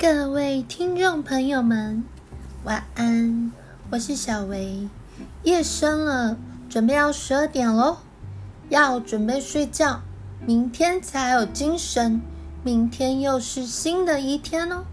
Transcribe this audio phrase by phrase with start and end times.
[0.00, 2.04] 各位听众朋友们，
[2.62, 3.50] 晚安！
[3.90, 4.88] 我是小维。
[5.42, 6.36] 夜深了，
[6.70, 7.96] 准备要十二点喽，
[8.68, 10.02] 要准备睡觉，
[10.46, 12.22] 明天才有精神。
[12.62, 14.84] 明天又是新的一天哦。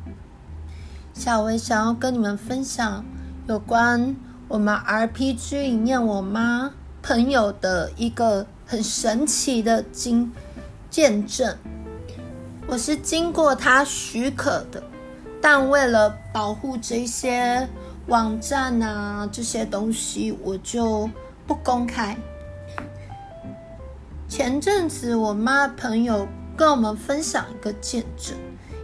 [1.14, 3.06] 小薇想要跟你们分享
[3.48, 4.16] 有关
[4.48, 10.32] 我们 RPG 里面我妈朋友的一个很神奇的经
[10.90, 11.56] 见证。
[12.66, 14.82] 我是经过他许可的，
[15.48, 17.70] 但为了保护这些
[18.08, 21.08] 网站啊这些东西，我就
[21.46, 22.18] 不公开。
[24.28, 26.28] 前阵子我妈朋友
[26.58, 28.36] 跟我们分享一个见证，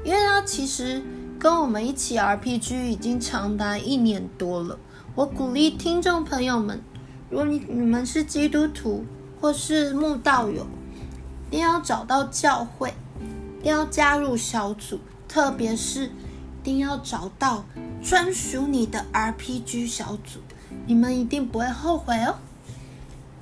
[0.06, 1.02] 因为他其实
[1.40, 4.78] 跟我们一起 RPG 已经长达一年多了。
[5.16, 6.80] 我鼓励听众朋友们，
[7.32, 9.04] 如果你你们是基督徒
[9.42, 10.68] 或是慕道友，
[11.48, 12.94] 一定要找到教会。
[13.60, 16.12] 一定要加入小组，特别是
[16.62, 17.66] 一定要找到
[18.04, 20.40] 专属你的 RPG 小组，
[20.86, 22.36] 你们一定不会后悔哦。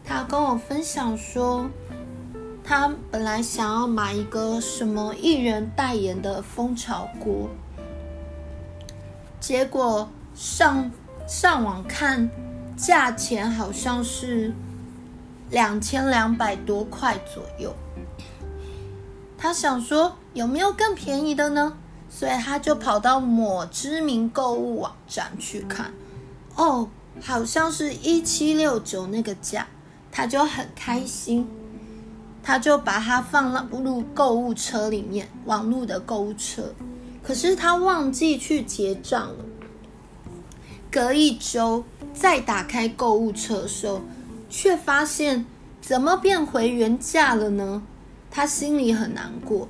[0.05, 1.69] 他跟我分享说，
[2.63, 7.49] 他本来想要买一个什么艺人代言的蜂巢锅，
[9.41, 10.89] 结果上
[11.27, 12.29] 上网看，
[12.77, 14.53] 价钱好像是
[15.49, 17.75] 两千两百多块左右。
[19.37, 21.77] 他想说有没有更便宜的呢？
[22.09, 25.93] 所以他就跑到某知名购物网站去看，
[26.55, 26.89] 哦，
[27.21, 29.67] 好像是一七六九那个价，
[30.11, 31.47] 他就很开心，
[32.41, 36.73] 他就把它放入购物车里面，网络的购物车。
[37.21, 39.45] 可是他忘记去结账了。
[40.89, 44.01] 隔一周再打开购物车的时候，
[44.49, 45.45] 却发现
[45.79, 47.83] 怎么变回原价了呢？
[48.31, 49.67] 他心里很难过，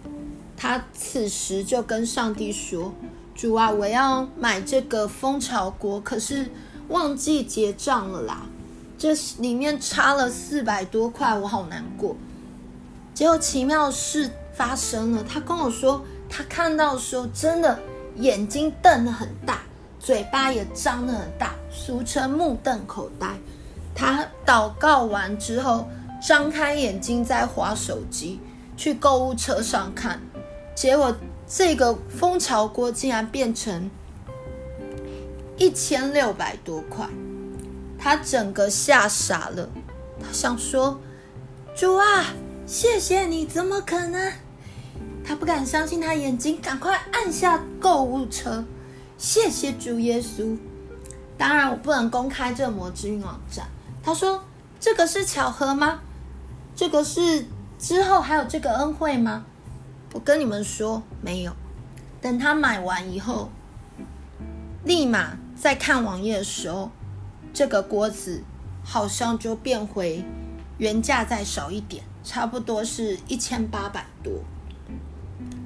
[0.62, 2.94] 他此时就跟上帝说
[3.34, 6.52] ：“主啊，我要买这个蜂巢锅，可是
[6.90, 8.42] 忘记结账了啦，
[8.98, 12.14] 这里面差了四百多块，我好难过。”
[13.16, 17.80] 结果奇妙事发生了，他跟我说，他看到的时候真的
[18.18, 19.62] 眼睛瞪得很大，
[19.98, 23.40] 嘴巴也张得很大，俗称目瞪口呆。
[23.96, 25.88] 他祷告完之后，
[26.22, 28.42] 张开眼睛在划手机。
[28.78, 30.22] 去购物车上看，
[30.80, 31.14] 结果
[31.46, 33.92] 这个蜂巢锅竟然变成
[35.58, 37.06] 一千六百多块，
[37.98, 39.68] 他整个吓傻了。
[40.22, 40.98] 他想说
[41.76, 42.28] ：“主啊，
[42.66, 44.32] 谢谢你，怎么可能？”
[45.22, 48.64] 他不敢相信他眼睛，赶快按下购物车。
[49.18, 50.58] 谢谢主耶稣。
[51.38, 53.68] 当然，我不能公开这某知名网站。
[54.02, 54.46] 他说
[54.80, 56.00] ：“这个是巧合吗？
[56.74, 57.46] 这个是？”
[57.78, 59.46] 之后还有这个恩惠吗？
[60.14, 61.52] 我跟你们说没有。
[62.22, 63.50] 等他买完以后，
[64.84, 66.92] 立马在看网页的时候，
[67.54, 68.42] 这个锅子
[68.84, 70.24] 好像就变回
[70.78, 74.34] 原价再少一点，差不多是一千八百多。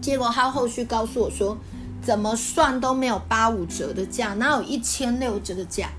[0.02, 1.58] 结果他后续告诉我说，
[2.02, 5.90] 怎么算都没有八五折的价，哪有一千六折的价？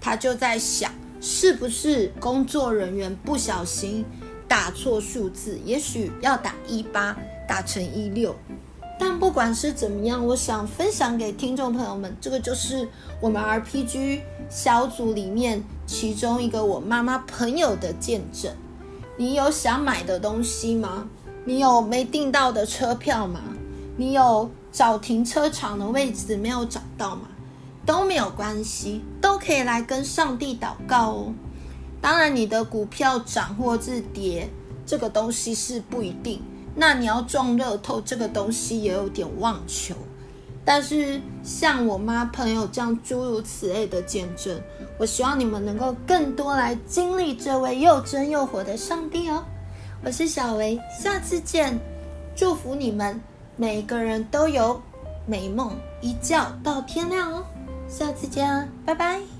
[0.00, 4.04] 他就在想，是不是工作人员不小心？
[4.48, 7.16] 打错数字，也许要打一八，
[7.48, 8.34] 打成一六。
[8.98, 12.88] 但不管是怎么样，我想分享给听众朋友们，这个就是
[13.20, 18.50] 我们 RPG 小组里面其中一个我妈妈朋友的见证。
[19.18, 21.08] 你有想买的东西吗？
[21.44, 23.40] 你有没订到的车票吗？
[23.96, 27.28] 你有找停车场的位置没有找到吗？
[27.84, 31.34] 都没有关系，都可以来跟上帝祷告哦。
[32.00, 34.48] 当然，你的股票涨或是跌，
[34.84, 36.40] 这个东西是不一定。
[36.74, 39.94] 那你要中乐透，这个东西也有点妄求。
[40.64, 44.60] 但是像我妈朋友这样诸如此类的见证，
[44.98, 49.44] 我希望你们能够更多来经历这位又真又活的上帝哦。
[50.04, 51.78] 我是小薇，下次见。
[52.34, 53.20] 祝福你们
[53.56, 54.82] 每个人都有
[55.24, 57.44] 美梦，一觉到天亮哦。
[57.88, 59.35] 下次见啊，拜拜。